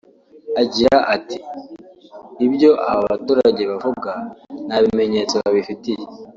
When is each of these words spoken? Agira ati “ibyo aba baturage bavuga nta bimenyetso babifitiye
Agira 0.61 0.97
ati 1.15 1.37
“ibyo 2.45 2.71
aba 2.89 3.01
baturage 3.11 3.61
bavuga 3.71 4.11
nta 4.65 4.77
bimenyetso 4.83 5.35
babifitiye 5.43 6.05